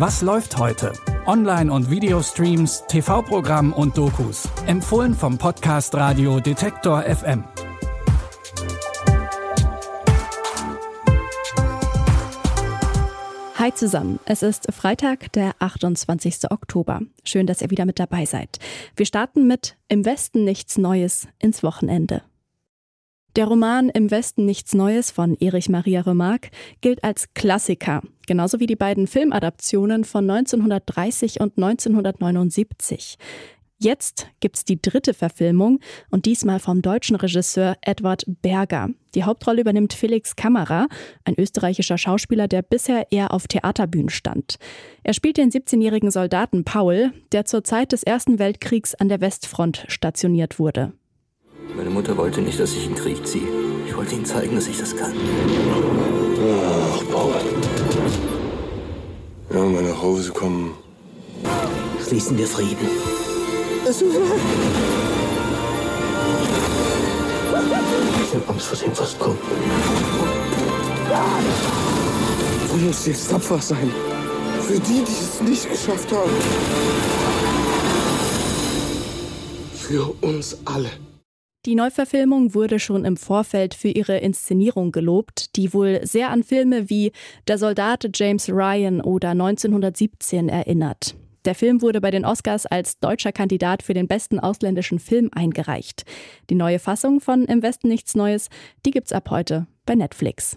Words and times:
Was 0.00 0.22
läuft 0.22 0.56
heute? 0.56 0.94
Online- 1.26 1.70
und 1.70 1.90
Videostreams, 1.90 2.84
TV-Programm 2.88 3.74
und 3.74 3.98
Dokus. 3.98 4.48
Empfohlen 4.66 5.12
vom 5.12 5.36
Podcast 5.36 5.94
Radio 5.94 6.40
Detektor 6.40 7.02
FM. 7.02 7.44
Hi 13.56 13.74
zusammen, 13.74 14.18
es 14.24 14.42
ist 14.42 14.72
Freitag, 14.72 15.32
der 15.32 15.52
28. 15.58 16.50
Oktober. 16.50 17.02
Schön, 17.22 17.46
dass 17.46 17.60
ihr 17.60 17.70
wieder 17.70 17.84
mit 17.84 17.98
dabei 17.98 18.24
seid. 18.24 18.58
Wir 18.96 19.04
starten 19.04 19.46
mit 19.46 19.76
Im 19.88 20.06
Westen 20.06 20.44
nichts 20.44 20.78
Neues 20.78 21.28
ins 21.38 21.62
Wochenende. 21.62 22.22
Der 23.36 23.46
Roman 23.46 23.90
Im 23.90 24.10
Westen 24.10 24.44
nichts 24.44 24.74
Neues 24.74 25.12
von 25.12 25.36
Erich 25.36 25.68
Maria 25.68 26.00
Remarque 26.00 26.50
gilt 26.80 27.04
als 27.04 27.32
Klassiker, 27.32 28.02
genauso 28.26 28.58
wie 28.58 28.66
die 28.66 28.74
beiden 28.74 29.06
Filmadaptionen 29.06 30.02
von 30.02 30.28
1930 30.28 31.40
und 31.40 31.56
1979. 31.56 33.18
Jetzt 33.78 34.26
gibt's 34.40 34.64
die 34.64 34.82
dritte 34.82 35.14
Verfilmung 35.14 35.78
und 36.10 36.26
diesmal 36.26 36.58
vom 36.58 36.82
deutschen 36.82 37.14
Regisseur 37.14 37.76
Edward 37.82 38.24
Berger. 38.42 38.90
Die 39.14 39.22
Hauptrolle 39.22 39.60
übernimmt 39.60 39.92
Felix 39.92 40.34
Kammerer, 40.34 40.88
ein 41.24 41.38
österreichischer 41.38 41.98
Schauspieler, 41.98 42.48
der 42.48 42.62
bisher 42.62 43.12
eher 43.12 43.32
auf 43.32 43.46
Theaterbühnen 43.46 44.10
stand. 44.10 44.58
Er 45.04 45.14
spielt 45.14 45.38
den 45.38 45.50
17-jährigen 45.50 46.10
Soldaten 46.10 46.64
Paul, 46.64 47.12
der 47.30 47.44
zur 47.44 47.62
Zeit 47.62 47.92
des 47.92 48.02
Ersten 48.02 48.40
Weltkriegs 48.40 48.96
an 48.96 49.08
der 49.08 49.20
Westfront 49.20 49.84
stationiert 49.88 50.58
wurde. 50.58 50.92
Meine 51.80 51.92
Mutter 51.92 52.14
wollte 52.14 52.42
nicht, 52.42 52.60
dass 52.60 52.74
ich 52.74 52.84
in 52.84 52.94
den 52.94 53.02
Krieg 53.02 53.26
ziehe. 53.26 53.48
Ich 53.86 53.96
wollte 53.96 54.14
ihnen 54.14 54.26
zeigen, 54.26 54.54
dass 54.54 54.66
ich 54.66 54.76
das 54.76 54.94
kann. 54.94 55.14
Ach, 56.92 57.02
Paul. 57.10 57.32
Ja, 59.48 59.62
wenn 59.62 59.74
wir 59.74 59.80
nach 59.80 60.02
Hause 60.02 60.30
kommen. 60.30 60.74
Schließen 62.06 62.36
wir 62.36 62.46
Frieden. 62.46 62.86
Ich 63.88 64.02
habe 68.34 68.48
Angst 68.48 68.66
vor 68.66 68.78
dem, 68.78 68.98
was 68.98 69.18
kommt. 69.18 69.38
Du 72.68 72.76
musst 72.76 73.06
jetzt 73.06 73.30
tapfer 73.30 73.58
sein. 73.58 73.90
Für 74.68 74.78
die, 74.78 75.02
die 75.02 75.12
es 75.12 75.40
nicht 75.40 75.70
geschafft 75.70 76.12
haben. 76.12 76.30
Für 79.78 80.12
uns 80.20 80.58
alle. 80.66 80.90
Die 81.66 81.74
Neuverfilmung 81.74 82.54
wurde 82.54 82.78
schon 82.78 83.04
im 83.04 83.18
Vorfeld 83.18 83.74
für 83.74 83.88
ihre 83.88 84.16
Inszenierung 84.16 84.92
gelobt, 84.92 85.56
die 85.56 85.74
wohl 85.74 86.00
sehr 86.04 86.30
an 86.30 86.42
Filme 86.42 86.88
wie 86.88 87.12
Der 87.48 87.58
Soldat 87.58 88.08
James 88.14 88.48
Ryan 88.48 89.02
oder 89.02 89.30
1917 89.30 90.48
erinnert. 90.48 91.16
Der 91.44 91.54
Film 91.54 91.82
wurde 91.82 92.00
bei 92.00 92.10
den 92.10 92.24
Oscars 92.24 92.64
als 92.64 92.98
deutscher 92.98 93.32
Kandidat 93.32 93.82
für 93.82 93.92
den 93.92 94.08
besten 94.08 94.40
ausländischen 94.40 94.98
Film 94.98 95.28
eingereicht. 95.34 96.04
Die 96.48 96.54
neue 96.54 96.78
Fassung 96.78 97.20
von 97.20 97.44
Im 97.44 97.62
Westen 97.62 97.88
nichts 97.88 98.14
Neues, 98.14 98.48
die 98.86 98.90
gibt's 98.90 99.12
ab 99.12 99.28
heute 99.28 99.66
bei 99.84 99.94
Netflix. 99.94 100.56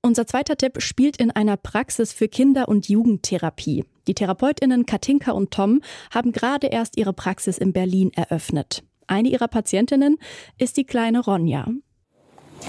Unser 0.00 0.26
zweiter 0.26 0.56
Tipp 0.56 0.80
spielt 0.80 1.18
in 1.18 1.30
einer 1.30 1.58
Praxis 1.58 2.14
für 2.14 2.28
Kinder- 2.28 2.68
und 2.68 2.88
Jugendtherapie. 2.88 3.84
Die 4.08 4.14
Therapeutinnen 4.14 4.86
Katinka 4.86 5.32
und 5.32 5.50
Tom 5.50 5.80
haben 6.14 6.32
gerade 6.32 6.68
erst 6.68 6.96
ihre 6.96 7.12
Praxis 7.12 7.58
in 7.58 7.72
Berlin 7.72 8.12
eröffnet. 8.14 8.84
Eine 9.08 9.28
ihrer 9.28 9.48
Patientinnen 9.48 10.18
ist 10.58 10.76
die 10.76 10.84
kleine 10.84 11.20
Ronja. 11.20 11.66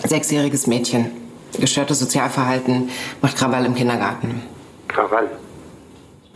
Sechsjähriges 0.05 0.67
Mädchen. 0.67 1.11
Gestörtes 1.59 1.99
Sozialverhalten, 1.99 2.89
macht 3.21 3.37
Krawall 3.37 3.65
im 3.65 3.73
Kindergarten. 3.73 4.43
Krawall. 4.87 5.29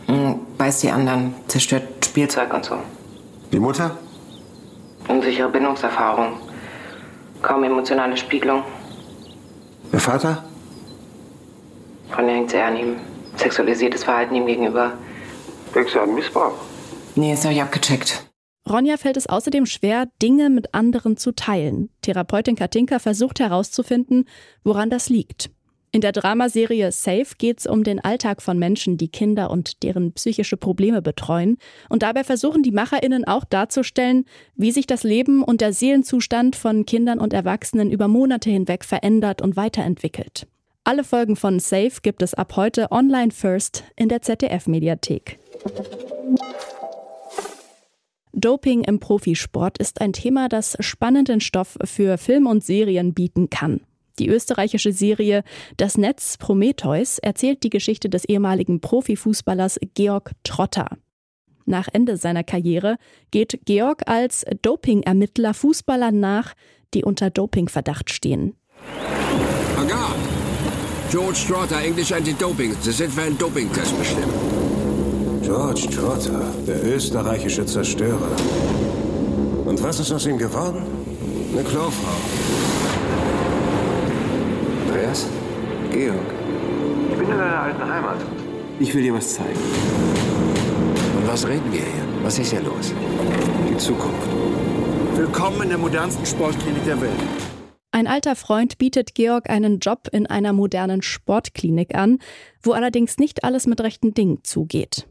Hm, 0.06 0.40
Beißt 0.56 0.82
die 0.82 0.90
anderen, 0.90 1.34
zerstört 1.48 2.04
Spielzeug 2.04 2.52
und 2.54 2.64
so. 2.64 2.76
Die 3.52 3.60
Mutter? 3.60 3.98
Unsichere 5.08 5.48
Bindungserfahrung. 5.48 6.38
Kaum 7.42 7.62
emotionale 7.64 8.16
Spiegelung. 8.16 8.62
Der 9.92 10.00
Vater? 10.00 10.44
Ronja 12.16 12.34
hängt 12.34 12.50
sehr 12.50 12.66
an 12.66 12.76
ihm. 12.76 12.96
Sexualisiertes 13.42 14.04
Verhalten 14.04 14.34
ihm 14.34 14.46
gegenüber. 14.46 14.96
Denkst 15.74 15.92
du 15.92 16.00
an 16.00 16.14
Missbrauch? 16.14 16.54
Nee, 17.14 17.32
ist 17.32 17.44
euch 17.44 17.60
abgecheckt. 17.60 18.26
Ronja 18.68 18.96
fällt 18.96 19.16
es 19.16 19.28
außerdem 19.28 19.66
schwer, 19.66 20.06
Dinge 20.22 20.48
mit 20.48 20.72
anderen 20.72 21.16
zu 21.16 21.34
teilen. 21.34 21.90
Therapeutin 22.02 22.54
Katinka 22.54 23.00
versucht 23.00 23.40
herauszufinden, 23.40 24.26
woran 24.62 24.88
das 24.88 25.08
liegt. 25.08 25.50
In 25.94 26.00
der 26.00 26.12
Dramaserie 26.12 26.90
Safe 26.90 27.26
geht 27.36 27.60
es 27.60 27.66
um 27.66 27.84
den 27.84 28.00
Alltag 28.00 28.40
von 28.40 28.58
Menschen, 28.58 28.96
die 28.96 29.08
Kinder 29.08 29.50
und 29.50 29.82
deren 29.82 30.12
psychische 30.12 30.56
Probleme 30.56 31.02
betreuen. 31.02 31.58
Und 31.90 32.02
dabei 32.02 32.24
versuchen 32.24 32.62
die 32.62 32.72
MacherInnen 32.72 33.26
auch 33.26 33.44
darzustellen, 33.44 34.24
wie 34.54 34.72
sich 34.72 34.86
das 34.86 35.02
Leben 35.02 35.42
und 35.42 35.60
der 35.60 35.74
Seelenzustand 35.74 36.56
von 36.56 36.86
Kindern 36.86 37.18
und 37.18 37.34
Erwachsenen 37.34 37.90
über 37.90 38.08
Monate 38.08 38.48
hinweg 38.48 38.84
verändert 38.84 39.42
und 39.42 39.56
weiterentwickelt. 39.56 40.46
Alle 40.84 41.04
Folgen 41.04 41.36
von 41.36 41.60
Safe 41.60 41.92
gibt 42.02 42.22
es 42.22 42.34
ab 42.34 42.56
heute 42.56 42.90
online 42.90 43.30
first 43.30 43.84
in 43.94 44.08
der 44.08 44.20
ZDF-Mediathek. 44.20 45.38
Doping 48.32 48.82
im 48.82 48.98
Profisport 48.98 49.78
ist 49.78 50.00
ein 50.00 50.12
Thema, 50.12 50.48
das 50.48 50.76
spannenden 50.80 51.40
Stoff 51.40 51.78
für 51.84 52.18
Film 52.18 52.48
und 52.48 52.64
Serien 52.64 53.14
bieten 53.14 53.48
kann. 53.48 53.82
Die 54.18 54.28
österreichische 54.28 54.92
Serie 54.92 55.44
Das 55.76 55.96
Netz 55.96 56.36
Prometheus 56.36 57.20
erzählt 57.20 57.62
die 57.62 57.70
Geschichte 57.70 58.08
des 58.08 58.24
ehemaligen 58.24 58.80
Profifußballers 58.80 59.78
Georg 59.94 60.32
Trotter. 60.42 60.98
Nach 61.64 61.86
Ende 61.92 62.16
seiner 62.16 62.42
Karriere 62.42 62.96
geht 63.30 63.60
Georg 63.66 64.08
als 64.08 64.44
Dopingermittler 64.62 65.54
Fußballern 65.54 66.18
nach, 66.18 66.54
die 66.92 67.04
unter 67.04 67.30
Dopingverdacht 67.30 68.10
stehen. 68.10 68.56
George 71.12 71.44
Trotter, 71.46 71.78
Englisch 71.82 72.10
Anti-Doping. 72.10 72.74
Sie 72.80 72.90
sind 72.90 73.12
für 73.12 73.20
einen 73.20 73.36
Dopingtest 73.36 73.98
bestimmt. 73.98 74.32
George 75.42 75.86
Trotter, 75.94 76.40
der 76.66 76.82
österreichische 76.84 77.66
Zerstörer. 77.66 78.30
Und 79.66 79.82
was 79.82 80.00
ist 80.00 80.10
aus 80.10 80.24
ihm 80.24 80.38
geworden? 80.38 80.82
Eine 81.52 81.64
Klofrau. 81.64 82.16
Andreas? 84.86 85.26
Georg? 85.90 86.16
Ich 87.10 87.18
bin 87.18 87.30
in 87.30 87.36
deiner 87.36 87.60
alten 87.60 87.82
Heimat. 87.82 88.16
Ich 88.80 88.94
will 88.94 89.02
dir 89.02 89.12
was 89.12 89.34
zeigen. 89.34 89.60
Und 91.18 91.28
was 91.28 91.46
reden 91.46 91.70
wir 91.72 91.80
hier? 91.80 92.22
Was 92.22 92.38
ist 92.38 92.52
hier 92.52 92.62
los? 92.62 92.94
Die 93.70 93.76
Zukunft. 93.76 94.28
Willkommen 95.16 95.60
in 95.64 95.68
der 95.68 95.78
modernsten 95.78 96.24
Sportklinik 96.24 96.86
der 96.86 96.98
Welt. 97.02 97.20
Ein 97.94 98.06
alter 98.06 98.36
Freund 98.36 98.78
bietet 98.78 99.14
Georg 99.14 99.50
einen 99.50 99.78
Job 99.78 100.08
in 100.10 100.26
einer 100.26 100.54
modernen 100.54 101.02
Sportklinik 101.02 101.94
an, 101.94 102.18
wo 102.62 102.72
allerdings 102.72 103.18
nicht 103.18 103.44
alles 103.44 103.66
mit 103.66 103.82
rechten 103.82 104.14
Dingen 104.14 104.38
zugeht. 104.44 105.06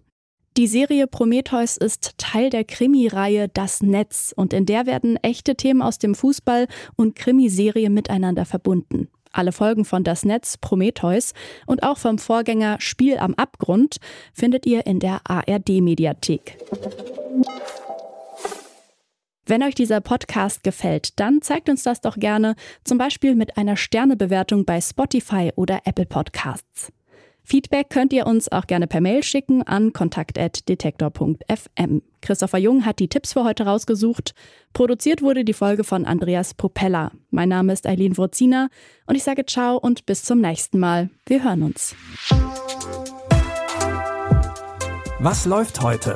Die 0.57 0.65
Serie 0.65 1.05
Prometheus 1.05 1.77
ist 1.77 2.15
Teil 2.17 2.49
der 2.49 2.65
Krimireihe 2.65 3.47
Das 3.47 3.83
Netz 3.83 4.33
und 4.35 4.51
in 4.51 4.65
der 4.65 4.87
werden 4.87 5.17
echte 5.17 5.55
Themen 5.55 5.83
aus 5.83 5.99
dem 5.99 6.15
Fußball 6.15 6.67
und 6.95 7.15
Krimiserie 7.15 7.91
miteinander 7.91 8.45
verbunden. 8.45 9.07
Alle 9.31 9.51
Folgen 9.51 9.85
von 9.85 10.03
Das 10.03 10.25
Netz 10.25 10.57
Prometheus 10.57 11.33
und 11.67 11.83
auch 11.83 11.99
vom 11.99 12.17
Vorgänger 12.17 12.81
Spiel 12.81 13.17
am 13.17 13.35
Abgrund 13.35 13.97
findet 14.33 14.65
ihr 14.65 14.87
in 14.87 14.99
der 14.99 15.21
ARD-Mediathek. 15.23 16.57
Wenn 19.51 19.63
euch 19.63 19.75
dieser 19.75 19.99
Podcast 19.99 20.63
gefällt, 20.63 21.19
dann 21.19 21.41
zeigt 21.41 21.67
uns 21.67 21.83
das 21.83 21.99
doch 21.99 22.15
gerne, 22.15 22.55
zum 22.85 22.97
Beispiel 22.97 23.35
mit 23.35 23.57
einer 23.57 23.75
Sternebewertung 23.75 24.63
bei 24.63 24.79
Spotify 24.79 25.51
oder 25.57 25.81
Apple 25.83 26.05
Podcasts. 26.05 26.93
Feedback 27.43 27.89
könnt 27.89 28.13
ihr 28.13 28.27
uns 28.27 28.49
auch 28.49 28.65
gerne 28.65 28.87
per 28.87 29.01
Mail 29.01 29.23
schicken 29.23 29.61
an 29.63 29.91
kontakt.detektor.fm. 29.91 32.01
Christopher 32.21 32.59
Jung 32.59 32.85
hat 32.85 32.99
die 32.99 33.09
Tipps 33.09 33.33
für 33.33 33.43
heute 33.43 33.65
rausgesucht. 33.65 34.35
Produziert 34.71 35.21
wurde 35.21 35.43
die 35.43 35.51
Folge 35.51 35.83
von 35.83 36.05
Andreas 36.05 36.53
Popella. 36.53 37.11
Mein 37.29 37.49
Name 37.49 37.73
ist 37.73 37.85
Eileen 37.85 38.17
Wurzina 38.17 38.69
und 39.05 39.15
ich 39.15 39.23
sage 39.23 39.45
ciao 39.45 39.75
und 39.75 40.05
bis 40.05 40.23
zum 40.23 40.39
nächsten 40.39 40.79
Mal. 40.79 41.09
Wir 41.25 41.43
hören 41.43 41.63
uns. 41.63 41.93
Was 45.19 45.45
läuft 45.45 45.81
heute? 45.81 46.15